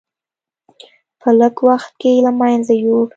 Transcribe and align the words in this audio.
په 1.19 1.29
لږ 1.39 1.55
وخت 1.69 1.91
کې 2.01 2.23
له 2.25 2.31
منځه 2.39 2.73
یووړ. 2.83 3.05